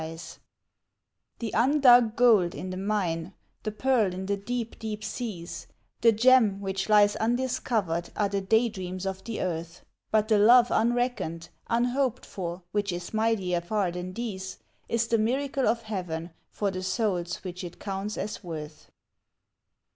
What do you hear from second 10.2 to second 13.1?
the love unreckoned, unhoped for, which